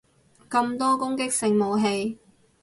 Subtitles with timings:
[0.49, 2.17] 咁多攻擊性武器